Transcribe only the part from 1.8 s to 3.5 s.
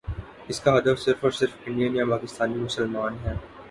یا پاکستانی مسلمان ہیں۔